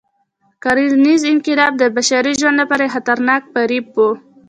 کرنيز 0.63 1.21
انقلاب 1.31 1.73
د 1.77 1.83
بشري 1.95 2.33
ژوند 2.39 2.57
لپاره 2.61 2.81
یو 2.83 2.93
خطرناک 2.95 3.41
فریب 3.53 3.85
و. 3.95 3.97